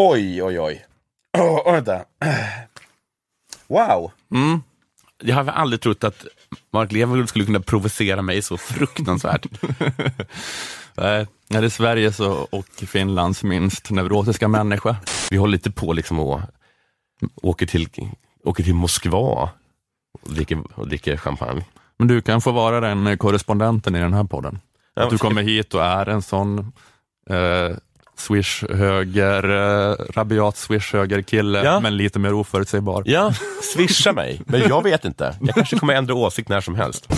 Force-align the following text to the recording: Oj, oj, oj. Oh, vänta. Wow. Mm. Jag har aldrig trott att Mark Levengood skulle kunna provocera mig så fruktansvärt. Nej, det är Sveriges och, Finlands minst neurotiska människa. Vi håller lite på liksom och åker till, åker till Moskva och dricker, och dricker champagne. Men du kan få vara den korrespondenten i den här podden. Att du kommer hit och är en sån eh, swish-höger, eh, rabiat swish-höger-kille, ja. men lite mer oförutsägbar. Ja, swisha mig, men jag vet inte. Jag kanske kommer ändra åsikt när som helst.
Oj, 0.00 0.42
oj, 0.42 0.60
oj. 0.60 0.84
Oh, 1.38 1.72
vänta. 1.72 2.04
Wow. 3.66 4.12
Mm. 4.34 4.62
Jag 5.22 5.34
har 5.34 5.44
aldrig 5.44 5.80
trott 5.80 6.04
att 6.04 6.26
Mark 6.70 6.92
Levengood 6.92 7.28
skulle 7.28 7.44
kunna 7.44 7.60
provocera 7.60 8.22
mig 8.22 8.42
så 8.42 8.56
fruktansvärt. 8.56 9.46
Nej, 10.96 11.26
det 11.48 11.56
är 11.56 11.68
Sveriges 11.68 12.20
och, 12.20 12.64
Finlands 12.86 13.42
minst 13.42 13.90
neurotiska 13.90 14.48
människa. 14.48 14.96
Vi 15.30 15.36
håller 15.36 15.52
lite 15.52 15.70
på 15.70 15.92
liksom 15.92 16.18
och 16.18 16.40
åker 17.42 17.66
till, 17.66 17.88
åker 18.44 18.64
till 18.64 18.74
Moskva 18.74 19.50
och 20.22 20.32
dricker, 20.32 20.62
och 20.74 20.88
dricker 20.88 21.16
champagne. 21.16 21.64
Men 21.96 22.08
du 22.08 22.20
kan 22.20 22.40
få 22.40 22.52
vara 22.52 22.80
den 22.80 23.18
korrespondenten 23.18 23.96
i 23.96 24.00
den 24.00 24.14
här 24.14 24.24
podden. 24.24 24.60
Att 24.94 25.10
du 25.10 25.18
kommer 25.18 25.42
hit 25.42 25.74
och 25.74 25.84
är 25.84 26.08
en 26.08 26.22
sån 26.22 26.72
eh, 27.30 27.76
swish-höger, 28.28 29.44
eh, 29.90 29.96
rabiat 30.14 30.56
swish-höger-kille, 30.56 31.64
ja. 31.64 31.80
men 31.80 31.96
lite 31.96 32.18
mer 32.18 32.32
oförutsägbar. 32.32 33.02
Ja, 33.06 33.32
swisha 33.74 34.12
mig, 34.12 34.40
men 34.46 34.62
jag 34.68 34.82
vet 34.82 35.04
inte. 35.04 35.36
Jag 35.40 35.54
kanske 35.54 35.78
kommer 35.78 35.94
ändra 35.94 36.14
åsikt 36.14 36.48
när 36.48 36.60
som 36.60 36.74
helst. 36.74 37.08